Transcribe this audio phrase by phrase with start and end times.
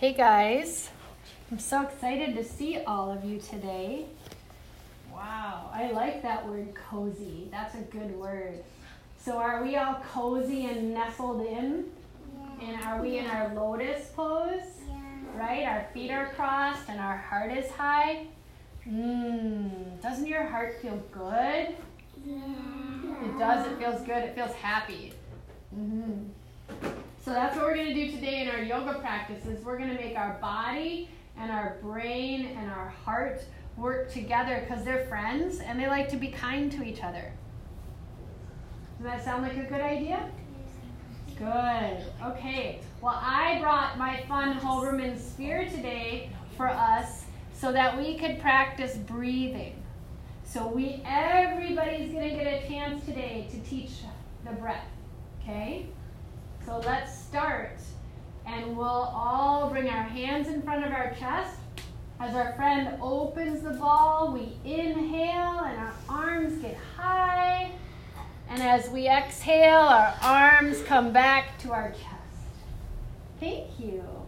[0.00, 0.88] Hey guys,
[1.52, 4.06] I'm so excited to see all of you today.
[5.12, 7.48] Wow, I like that word cozy.
[7.50, 8.64] That's a good word.
[9.22, 11.84] So, are we all cozy and nestled in?
[12.34, 12.66] Yeah.
[12.66, 14.62] And are we in our lotus pose?
[14.88, 15.38] Yeah.
[15.38, 15.66] Right?
[15.66, 18.24] Our feet are crossed and our heart is high.
[18.88, 21.76] Mmm, doesn't your heart feel good?
[22.24, 23.26] Yeah.
[23.26, 25.12] It does, it feels good, it feels happy.
[25.74, 26.22] hmm
[27.22, 29.62] So that's what we're going to do today in our yoga practices.
[29.62, 33.44] We're going to make our body and our brain and our heart
[33.76, 37.32] work together because they're friends and they like to be kind to each other.
[38.96, 40.30] Does that sound like a good idea?
[41.38, 42.04] Good.
[42.24, 42.80] Okay.
[43.02, 48.96] Well, I brought my fun Hoberman sphere today for us so that we could practice
[48.96, 49.74] breathing.
[50.44, 53.90] So we everybody's going to get a chance today to teach
[54.44, 54.88] the breath.
[55.42, 55.86] Okay?
[56.66, 57.78] So let's start.
[58.46, 61.56] And we'll all bring our hands in front of our chest.
[62.18, 67.70] As our friend opens the ball, we inhale and our arms get high.
[68.48, 72.04] And as we exhale, our arms come back to our chest.
[73.38, 74.19] Thank you.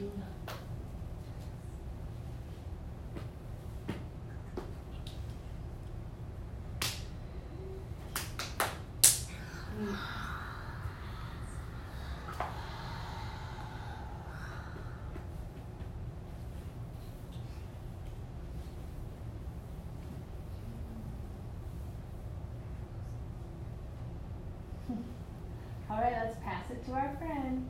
[0.00, 0.06] All
[26.00, 27.69] right, let's pass it to our friend.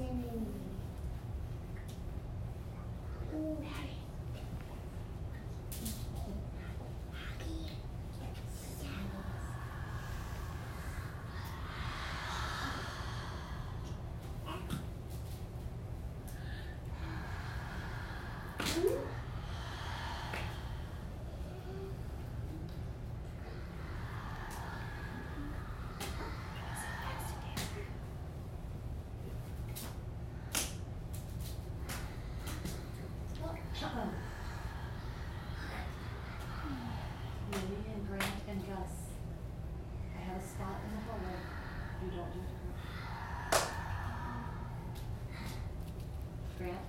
[0.00, 0.40] Like this?
[3.32, 3.90] Listening.
[37.50, 38.94] Lily and Grant and Gus.
[40.16, 41.40] I have a spot in the hallway.
[42.04, 42.46] You don't do it.
[46.58, 46.84] Grant?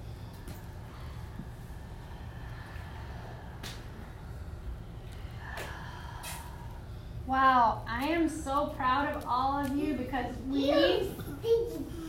[7.31, 11.09] Wow, I am so proud of all of you because we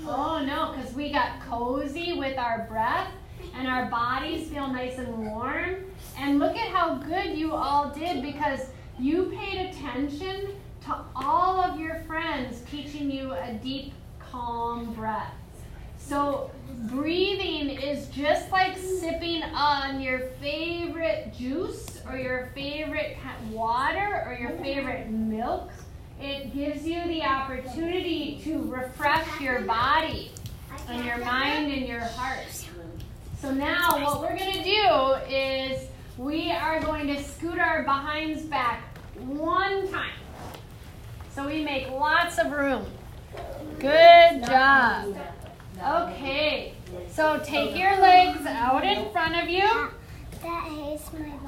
[0.04, 3.06] Oh no, because we got cozy with our breath
[3.54, 5.76] and our bodies feel nice and warm.
[6.19, 11.78] And look at how good you all did because you paid attention to all of
[11.78, 15.34] your friends teaching you a deep, calm breath.
[15.98, 16.50] So,
[16.90, 23.16] breathing is just like sipping on your favorite juice or your favorite
[23.50, 25.70] water or your favorite milk.
[26.20, 30.31] It gives you the opportunity to refresh your body
[30.88, 32.46] and your mind and your heart.
[33.40, 38.43] So, now what we're going to do is we are going to scoot our behinds
[38.43, 40.12] back one time.
[41.34, 42.87] So, we make lots of room.
[43.81, 45.16] Good job.
[45.84, 46.75] Okay,
[47.10, 49.88] so take your legs out in front of you.
[50.43, 51.42] That hurts my.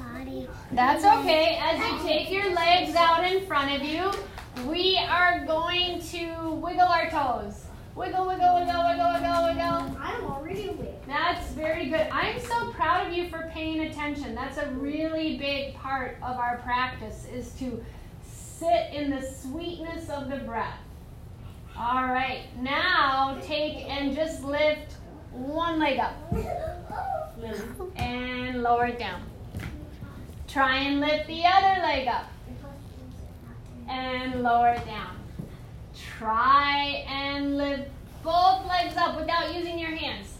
[0.71, 1.59] That's okay.
[1.61, 4.11] As you take your legs out in front of you,
[4.67, 7.65] we are going to wiggle our toes.
[7.95, 9.97] Wiggle, wiggle, wiggle, wiggle, wiggle, wiggle.
[10.01, 11.05] I'm already awake.
[11.07, 12.07] That's very good.
[12.11, 14.35] I'm so proud of you for paying attention.
[14.35, 17.83] That's a really big part of our practice is to
[18.23, 20.79] sit in the sweetness of the breath.
[21.77, 24.93] All right, now take and just lift
[25.31, 26.15] one leg up
[27.97, 29.21] and lower it down.
[30.55, 32.31] Try and lift the other leg up
[33.89, 35.17] and lower it down.
[36.17, 37.89] Try and lift
[38.23, 40.37] both legs up without using your hands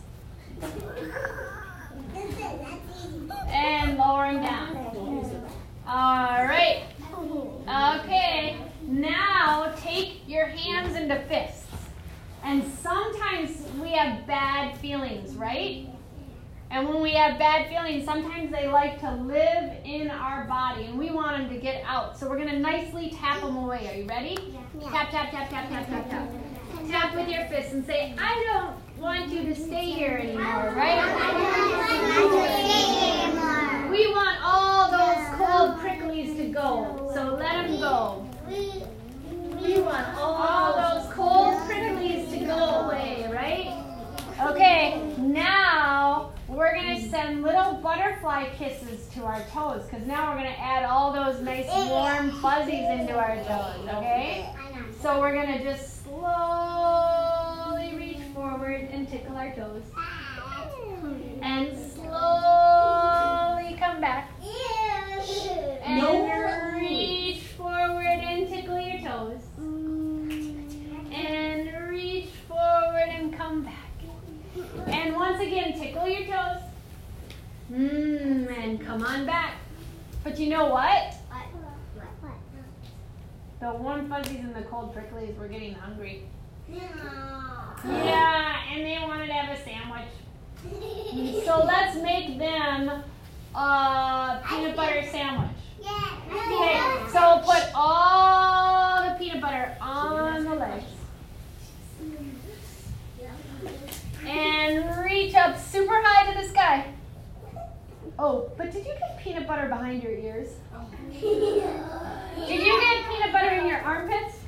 [3.49, 5.49] and lower them down.
[5.85, 6.83] All right.
[7.99, 8.57] Okay.
[8.83, 11.67] Now take your hands into fists.
[12.41, 15.89] And sometimes we have bad feelings, right?
[16.75, 20.99] And when we have bad feelings, sometimes they like to live in our body and
[20.99, 22.19] we want them to get out.
[22.19, 23.87] So we're going to nicely tap them away.
[23.89, 24.37] Are you ready?
[24.77, 24.89] Yeah.
[24.89, 26.29] Tap, tap, tap, tap, tap, tap, tap.
[26.89, 30.99] Tap with your fists and say, I don't want you to stay here anymore, right?
[33.89, 37.09] We want all those cold pricklies to go.
[37.13, 38.27] So let them go.
[38.49, 43.71] We want All those cold pricklies to go away, right?
[44.41, 50.39] Okay, now we're going to send little butterfly kisses to our toes because now we're
[50.41, 54.49] going to add all those nice warm fuzzies into our toes, okay?
[55.01, 59.83] So we're going to just slowly reach forward and tickle our toes.
[61.41, 64.31] And slowly come back.
[65.83, 69.41] And reach forward and tickle your toes.
[71.13, 73.81] And reach forward and come back.
[74.87, 76.61] And once again, tickle your toes.
[77.71, 79.55] Mmm, and come on back.
[80.23, 81.13] But you know what?
[83.59, 86.23] The warm fuzzies and the cold pricklies were getting hungry.
[86.69, 90.09] Yeah, and they wanted to have a sandwich.
[91.45, 93.03] So let's make them
[93.55, 95.51] a peanut butter sandwich.
[95.81, 96.81] Okay,
[97.11, 100.85] so put all the peanut butter on the legs.
[104.25, 106.85] And reach up super high to the sky.
[108.17, 110.49] Oh, but did you get peanut butter behind your ears?
[111.11, 114.39] Did you get peanut butter in your armpits?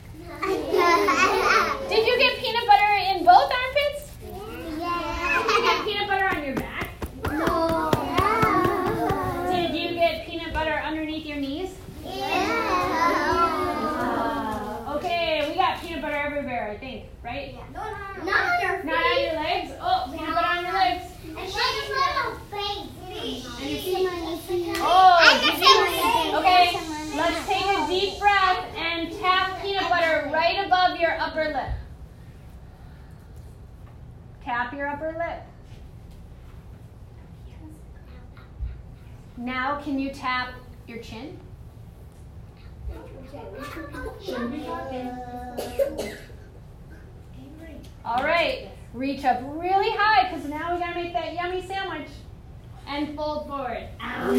[1.90, 4.12] Did you get peanut butter in both armpits?
[4.22, 6.90] Did you get peanut butter on your back?
[9.52, 11.76] Did you get peanut butter underneath your knees?
[12.06, 12.14] Uh,
[14.96, 17.56] okay, we got peanut butter everywhere, I think, right?
[17.74, 17.92] Not
[19.04, 19.72] on your legs?
[19.82, 21.04] Oh, peanut butter on your legs.
[24.80, 26.38] Oh, did you?
[26.38, 26.80] Okay,
[27.16, 31.72] let's take a deep breath and tap peanut butter right above your upper lip.
[34.44, 35.44] Tap your upper lip.
[39.38, 40.54] Now, can you tap
[40.88, 41.40] your chin?
[48.04, 52.10] All right, reach up really high because now we gotta make that yummy sandwich.
[52.88, 53.90] And fold forward.
[54.02, 54.32] Oh,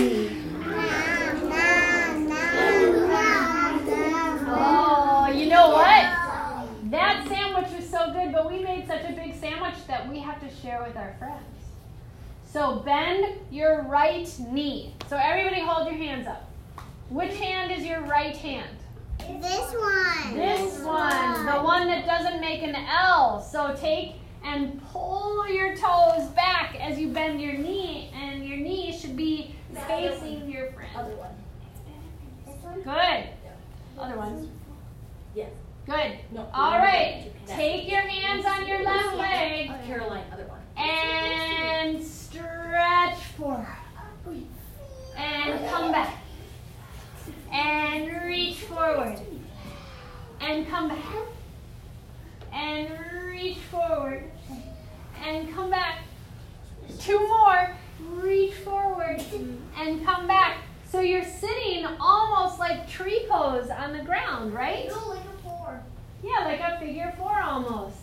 [4.49, 4.88] know what?
[6.90, 10.40] That sandwich was so good, but we made such a big sandwich that we have
[10.40, 11.45] to share with our friends.
[12.50, 14.95] So bend your right knee.
[15.11, 16.49] So everybody hold your hands up.
[17.11, 18.76] Which hand is your right hand?
[19.18, 20.35] This one.
[20.35, 23.42] This one, the one that doesn't make an L.
[23.42, 28.97] So take and pull your toes back as you bend your knee, and your knee
[28.97, 29.54] should be
[29.87, 30.90] facing your friend.
[30.97, 31.35] Other one.
[32.47, 32.83] This one.
[32.83, 33.28] Good.
[33.99, 34.50] Other one.
[35.35, 35.50] Yes.
[35.88, 36.18] Good.
[36.33, 36.47] No.
[36.52, 37.33] All right.
[37.47, 40.61] Take your hands on your left leg Caroline, other one.
[40.76, 43.66] and stretch forward.
[45.16, 46.14] And come back.
[47.50, 49.18] and reach forward.
[50.42, 51.14] And come back.
[52.52, 52.90] And
[53.30, 54.25] reach forward.
[55.25, 56.00] And come back.
[57.00, 57.75] Two more.
[58.11, 59.23] Reach forward
[59.78, 60.59] and come back.
[60.90, 64.88] So you're sitting almost like tree pose on the ground, right?
[64.88, 65.83] No, like a four.
[66.23, 67.97] Yeah, like a figure four almost.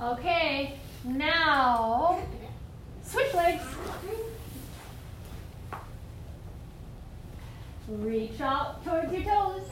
[0.00, 2.20] Okay, now
[3.04, 3.62] switch legs.
[7.88, 9.62] Reach out towards your toes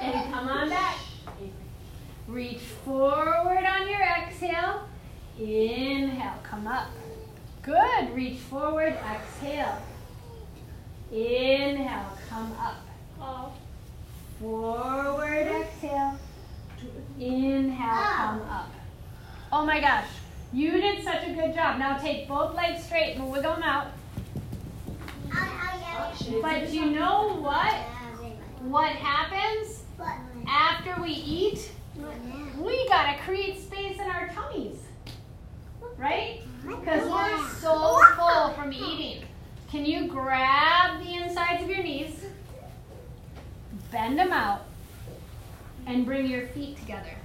[0.00, 0.96] and come on back.
[2.26, 4.88] Reach forward on your exhale.
[5.38, 6.88] Inhale, come up.
[7.62, 8.14] Good.
[8.14, 9.82] Reach forward, exhale.
[11.12, 13.56] Inhale, come up.
[14.40, 15.57] Forward.
[17.20, 18.70] Inhale, come up.
[19.50, 20.06] Oh my gosh,
[20.52, 21.78] you did such a good job.
[21.78, 23.88] Now take both legs straight and wiggle them out.
[26.42, 27.74] But you know what?
[28.62, 29.82] What happens
[30.46, 31.70] after we eat?
[32.58, 34.76] We gotta create space in our tummies.
[35.96, 36.42] Right?
[36.66, 39.24] Because we're so full from eating.
[39.70, 42.24] Can you grab the insides of your knees,
[43.90, 44.67] bend them out,
[45.88, 47.16] and bring your feet together?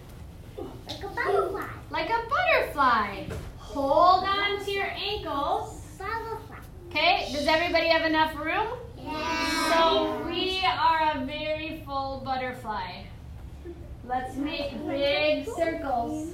[0.87, 1.67] Like a butterfly.
[1.91, 3.25] Like a butterfly.
[3.57, 5.81] Hold on to your ankles.
[5.99, 6.57] Butterfly.
[6.89, 8.67] Okay, does everybody have enough room?
[8.97, 9.73] Yeah.
[9.73, 13.03] So we are a very full butterfly.
[14.07, 16.29] Let's make big circles.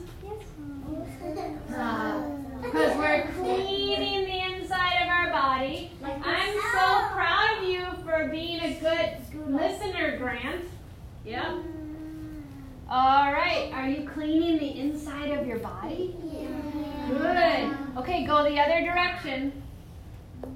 [2.61, 5.91] Because we're cleaning the inside of our body.
[6.03, 9.17] I'm so proud of you for being a good
[9.49, 10.65] listener, Grant.
[11.25, 11.55] Yep.
[12.91, 13.69] All right.
[13.71, 16.15] Are you cleaning the inside of your body?
[16.23, 16.47] Yeah.
[17.07, 17.97] Good.
[17.99, 19.61] Okay, go the other direction.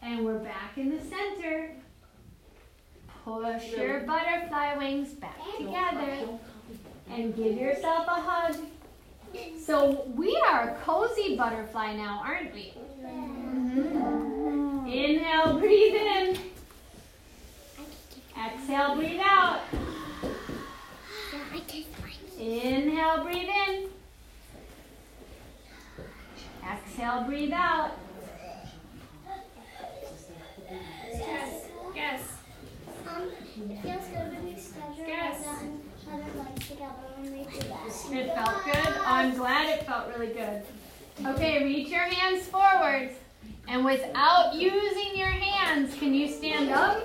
[0.00, 1.70] And we're back in the center.
[3.24, 6.38] Push your butterfly wings back together
[7.10, 8.54] and give yourself a hug.
[9.64, 12.74] So we are a cozy butterfly now, aren't we?
[13.02, 14.86] Mhm.
[14.92, 16.38] Inhale, breathe in.
[18.38, 19.60] Exhale, breathe out.
[22.38, 23.88] Inhale, breathe in.
[26.70, 27.92] Exhale, breathe out.
[31.94, 32.32] Yes.
[33.08, 33.22] Um,
[33.70, 35.34] it feels good when we stretch our Yes.
[35.36, 37.86] legs out and put our legs together when we do that.
[38.12, 38.94] It felt good.
[39.06, 40.62] I'm glad it felt really good.
[41.22, 43.14] Okay, reach your hands forwards.
[43.68, 47.02] And without using your hands, can you stand up?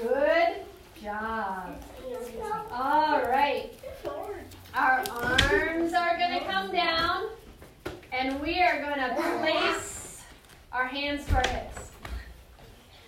[0.00, 0.56] Good
[1.02, 1.82] job.
[2.70, 3.72] All right.
[4.74, 7.28] Our arms are going to come down.
[8.12, 10.22] And we are going to place
[10.72, 11.90] our hands to our hips.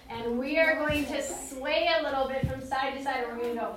[0.09, 3.25] And we are going to sway a little bit from side to side.
[3.25, 3.77] And we're going to go.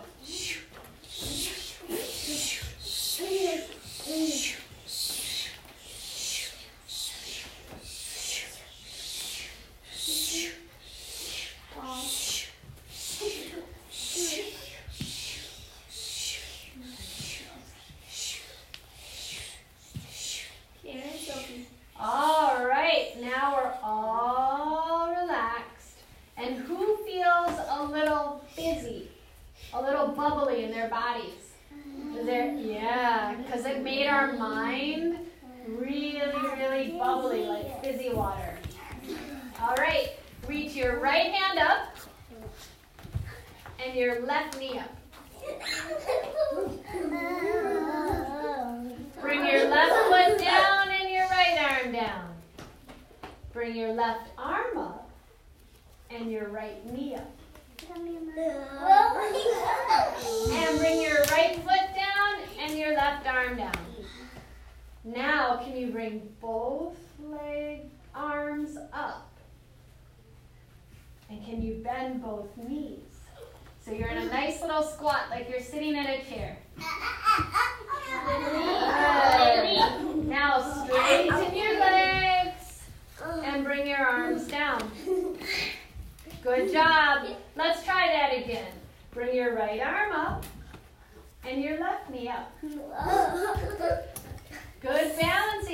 [4.08, 4.55] おいしい。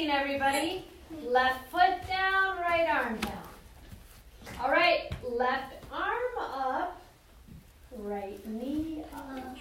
[0.09, 0.85] everybody.
[1.23, 3.33] Left foot down, right arm down.
[4.61, 7.01] All right, left arm up,
[7.97, 9.57] right knee up.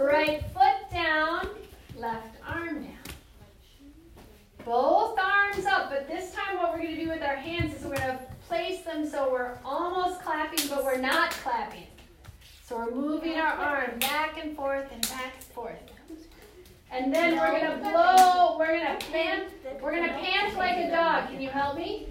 [0.00, 1.48] Right foot down,
[1.96, 2.94] left arm down.
[4.64, 7.82] Both arms up, but this time what we're going to do with our hands is
[7.84, 11.86] we're going to place them so we're almost clapping, but we're not clapping.
[12.64, 15.99] So we're moving our arm back and forth and back and forth.
[16.92, 19.48] And then we're gonna blow, we're gonna pant,
[19.80, 21.28] we're gonna pant like a dog.
[21.28, 22.08] Can you help me?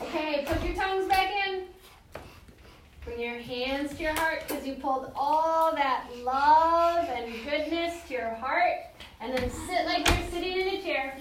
[0.00, 1.66] Okay, put your tongues back in.
[3.04, 8.14] Bring your hands to your heart because you pulled all that love and goodness to
[8.14, 8.78] your heart.
[9.20, 11.16] And then sit like you're sitting in a chair.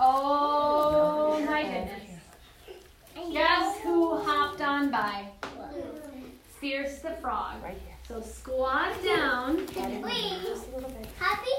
[0.00, 3.32] Oh my goodness.
[3.32, 5.24] Guess who hopped on by?
[6.60, 7.62] Fierce the frog.
[7.62, 7.96] Right here.
[8.06, 9.56] So squat down,
[10.02, 11.06] Wait, Just a little bit.
[11.18, 11.50] happy?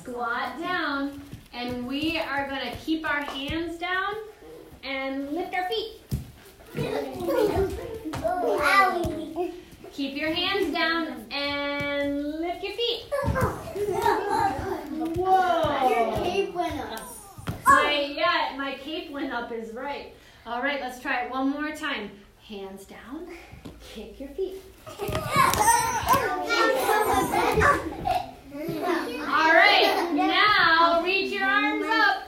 [0.00, 1.20] Squat down,
[1.52, 4.14] and we are going to keep our hands down
[4.84, 6.00] and lift our feet.
[9.92, 13.04] Keep your hands down and lift your feet.
[15.90, 17.00] Your cape went up.
[17.66, 20.14] My yeah, my cape went up is right.
[20.46, 22.10] All right, let's try it one more time.
[22.48, 23.28] Hands down,
[23.80, 24.62] kick your feet.
[29.28, 32.22] All right, now reach your arms up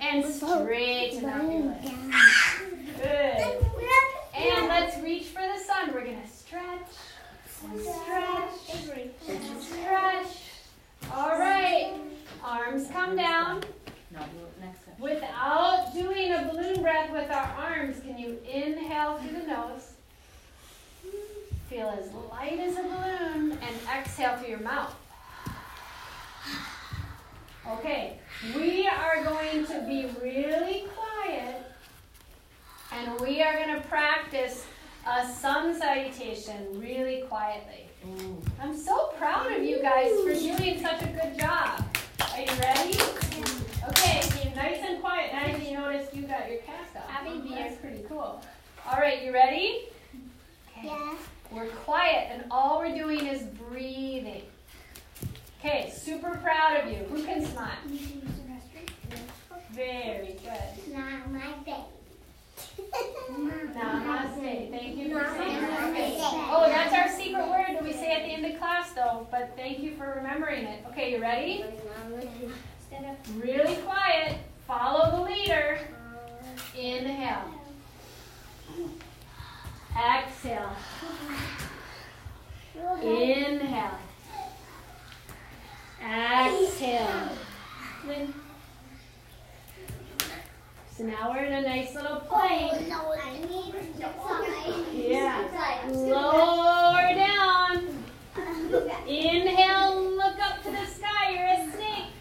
[0.00, 1.90] and straighten up your legs.
[3.02, 3.66] Good.
[4.36, 5.92] And let's reach for the sun.
[5.92, 6.88] We're gonna stretch,
[7.82, 8.50] stretch,
[9.60, 10.26] stretch.
[11.12, 11.92] All right,
[12.42, 13.62] arms come down.
[14.12, 14.94] No, do it next time.
[14.98, 19.92] Without doing a balloon breath with our arms, can you inhale through the nose?
[21.68, 24.94] Feel as light as a balloon and exhale through your mouth.
[27.68, 28.18] Okay,
[28.56, 31.62] we are going to be really quiet
[32.92, 34.66] and we are going to practice
[35.06, 37.88] a sun salutation really quietly.
[38.06, 38.42] Ooh.
[38.60, 41.84] I'm so proud of you guys for doing such a good job.
[42.32, 42.98] Are you ready?
[43.88, 45.32] Okay, be nice and quiet.
[45.32, 46.60] Now you notice you got your
[47.38, 48.42] That's pretty cool.
[48.88, 49.88] All right, you ready?
[50.78, 50.86] Okay.
[50.88, 51.14] Yeah.
[51.52, 54.42] We're quiet, and all we're doing is breathing.
[55.58, 56.98] Okay, super proud of you.
[57.10, 57.70] Who can smile?
[59.72, 60.94] Very good.
[60.94, 61.76] Not my baby.
[63.30, 64.70] Namaste.
[64.70, 65.56] Thank you for saying.
[65.58, 66.18] Namaste.
[66.50, 69.26] Oh, that's our secret word that we say at the end of class, though.
[69.30, 70.84] But thank you for remembering it.
[70.88, 71.64] Okay, you ready?
[73.36, 74.38] Really quiet.
[74.66, 75.78] Follow the leader.
[76.76, 77.50] Inhale.
[79.96, 80.76] Exhale.
[83.02, 83.98] Inhale.
[86.02, 87.28] Exhale.
[90.96, 92.72] So now we're in a nice little plank.
[94.92, 95.82] Yeah.
[95.92, 98.04] Lower down.
[99.06, 101.32] Inhale, look up to the sky.
[101.32, 102.12] You're a snake.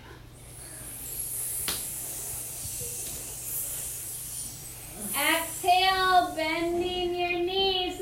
[5.13, 8.01] Exhale, bending your knees.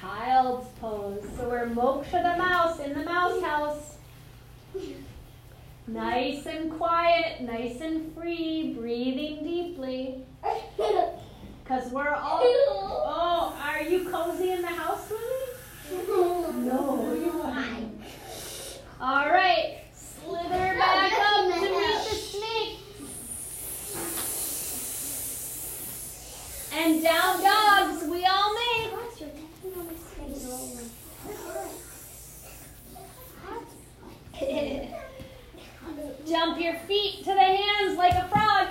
[0.00, 0.68] Child's
[1.60, 3.96] So Moksha the mouse in the mouse house.
[5.86, 10.24] Nice and quiet, nice and free, breathing deeply.
[11.62, 12.40] Because we're all.
[12.42, 16.06] Oh, are you cozy in the house, Lily?
[16.64, 18.00] No, you aren't.
[18.98, 22.78] All right, slither back up to meet the snake.
[26.72, 28.70] And down dogs, we all make.
[36.26, 38.68] Jump your feet to the hands like a frog.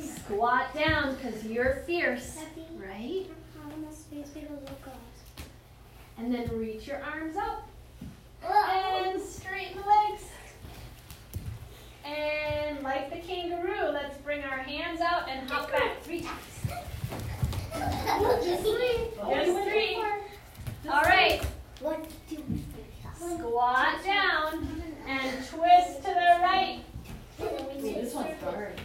[0.00, 2.38] Squat down because you're fierce,
[2.76, 3.26] right?
[6.28, 7.66] And then reach your arms up
[8.42, 10.24] and straighten the legs.
[12.04, 16.42] And like the kangaroo, let's bring our hands out and hop back three times.
[18.44, 20.02] Just three.
[20.90, 21.40] All right,
[21.80, 22.44] One, two,
[23.16, 24.68] squat down
[25.06, 26.80] and twist to the right.
[27.40, 28.78] Ooh, this one's hard.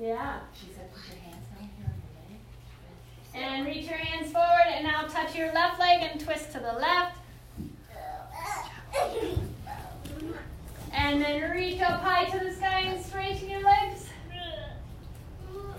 [0.00, 0.40] Yeah.
[0.52, 1.94] She said put your hands down here on
[3.34, 3.56] your leg.
[3.56, 6.72] And reach your hands forward and now touch your left leg and twist to the
[6.72, 7.18] left.
[11.08, 14.10] And then reach up high to the sky and straighten your legs.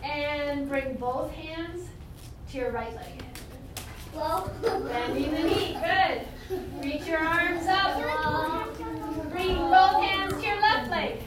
[0.03, 1.87] And bring both hands
[2.49, 3.23] to your right leg.
[4.63, 6.25] Bending the knee, good.
[6.83, 8.01] Reach your arms up.
[9.29, 11.19] Bring both hands to your left leg.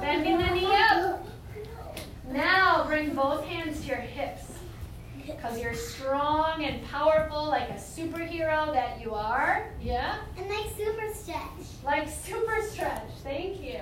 [0.00, 1.26] Bending the knee up.
[2.30, 4.45] Now bring both hands to your hips.
[5.26, 9.68] Because you're strong and powerful like a superhero that you are.
[9.82, 10.18] Yeah?
[10.36, 11.42] And like super stretch.
[11.84, 13.02] Like super stretch.
[13.24, 13.80] Thank you.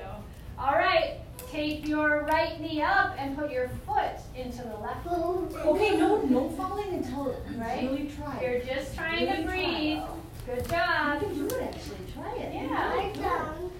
[0.59, 1.19] All right.
[1.51, 5.07] Take your right knee up and put your foot into the left.
[5.09, 7.81] Oh, okay, no, no falling until Right?
[7.83, 8.41] until you try.
[8.43, 9.55] You're just trying to Really try.
[9.55, 10.03] breathe.
[10.47, 11.21] Good You job.
[11.21, 11.97] can do it actually.
[12.15, 12.55] Try it.
[12.55, 12.93] Yeah.
[12.95, 13.71] I done.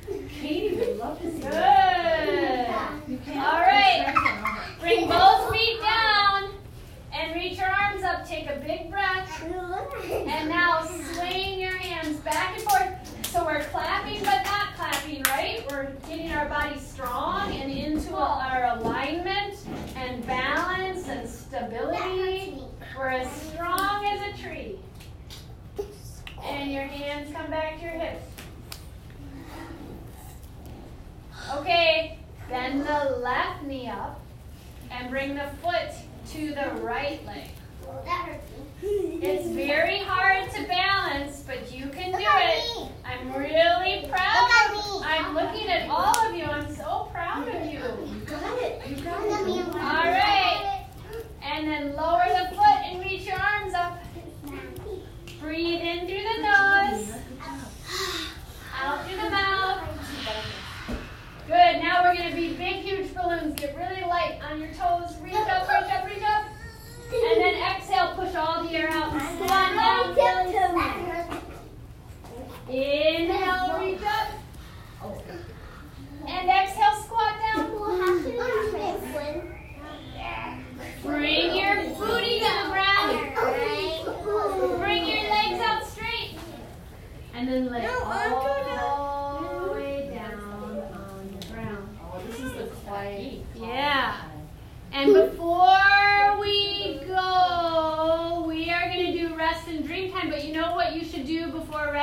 [0.41, 1.51] Katie would love to see Good.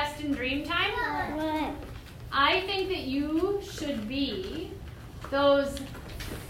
[0.02, 0.92] Rest and dream time?
[2.32, 4.72] I think that you should be
[5.30, 5.80] those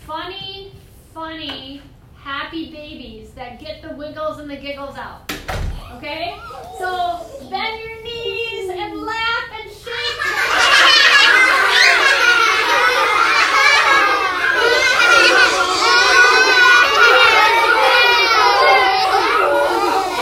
[0.08, 0.72] funny,
[1.14, 1.82] funny,
[2.16, 5.30] happy babies that get the wiggles and the giggles out.
[5.98, 6.38] Okay?
[6.80, 10.22] So bend your knees and laugh and shake.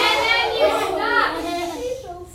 [0.02, 1.32] And then you stop.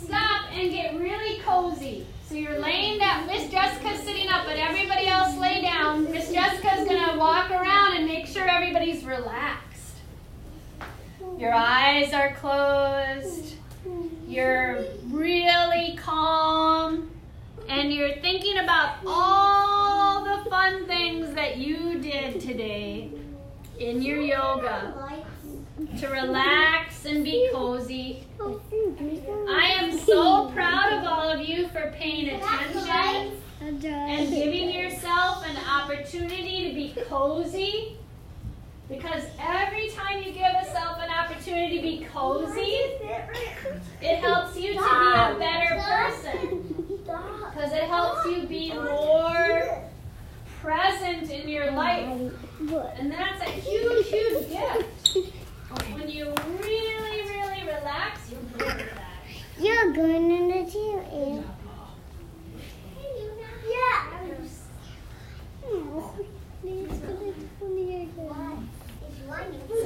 [0.05, 2.05] Stop and get really cozy.
[2.27, 3.27] So you're laying down.
[3.27, 6.11] Miss Jessica's sitting up, but everybody else lay down.
[6.11, 9.97] Miss Jessica's gonna walk around and make sure everybody's relaxed.
[11.37, 13.55] Your eyes are closed.
[14.27, 17.11] You're really calm.
[17.69, 23.11] And you're thinking about all the fun things that you did today
[23.79, 24.93] in your yoga
[25.99, 28.25] to relax and be cozy.
[28.39, 35.57] I am so proud of all of you for paying attention and giving yourself an
[35.57, 37.97] opportunity to be cozy.
[38.87, 42.77] Because every time you give yourself an opportunity to be cozy,
[44.01, 46.75] it helps you to be a better person.
[47.05, 49.81] Because it helps you be more
[50.61, 52.31] present in your life.
[52.97, 55.17] And that's a huge, huge gift.
[55.93, 58.85] When you really, really relax, you bring that.
[59.59, 61.43] You're going in the.
[63.67, 64.03] Yeah.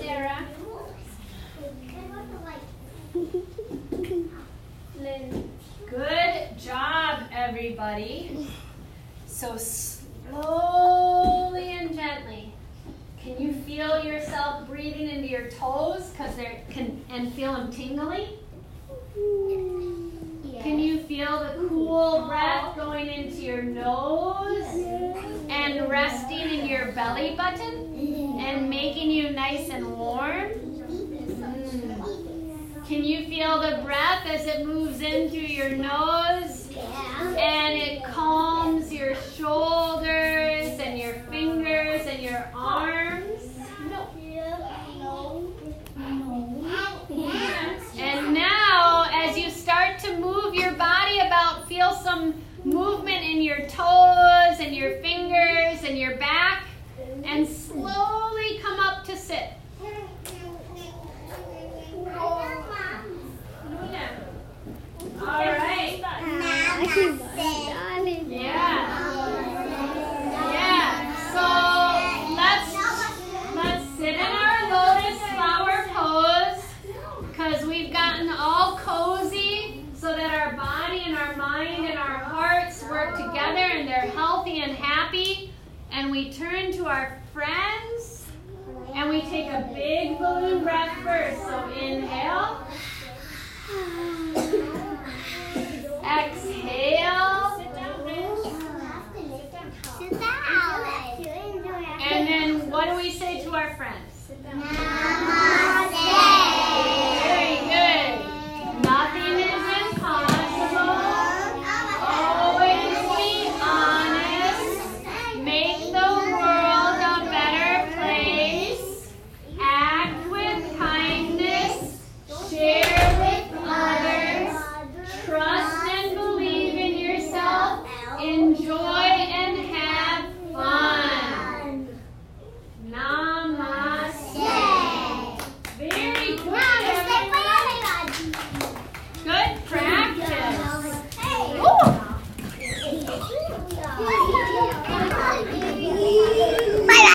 [0.02, 0.46] Sarah,
[5.00, 5.50] Lynn.
[5.90, 8.48] Good job, everybody.
[9.40, 12.52] So slowly and gently.
[13.24, 16.12] Can you feel yourself breathing into your toes?
[16.18, 18.28] Cause they're can and feel them tingling.
[20.62, 24.66] Can you feel the cool breath going into your nose
[25.48, 30.50] and resting in your belly button and making you nice and warm?
[30.50, 32.00] Mm.
[32.90, 36.70] Can you feel the breath as it moves in through your nose
[37.38, 43.44] and it calms your shoulders and your fingers and your arms?
[47.98, 53.60] And now, as you start to move your body about, feel some movement in your
[53.68, 56.64] toes and your fingers and your back,
[57.30, 59.54] and slowly come up to sit.
[65.22, 66.02] All right.
[68.28, 68.88] Yeah.
[70.52, 70.96] Yeah.
[71.34, 71.46] So
[72.36, 72.74] let's
[73.56, 76.64] let's sit in our lotus flower pose
[77.30, 82.82] because we've gotten all cozy so that our body and our mind and our hearts
[82.84, 85.54] work together and they're healthy and happy.
[85.92, 88.26] And we turn to our friends
[88.94, 91.40] and we take a big balloon breath first.
[91.44, 92.66] So inhale.
[96.04, 97.58] Exhale.
[100.00, 100.40] Sit down.
[102.02, 104.32] And then what do we say to our friends?
[104.44, 105.19] Namaste.